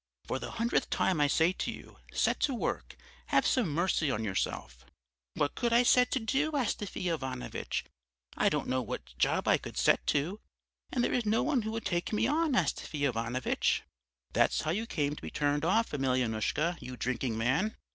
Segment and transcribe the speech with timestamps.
[0.25, 2.95] For the hundredth time I say to you, set to work,
[3.27, 4.83] have some mercy on yourself!'
[5.35, 7.85] "'What could I set to, Astafy Ivanovitch?
[8.35, 10.39] I don't know what job I could set to,
[10.91, 13.83] and there is no one who will take me on, Astafy Ivanovitch.'
[14.33, 17.75] "'That's how you came to be turned off, Emelyanoushka, you drinking man!'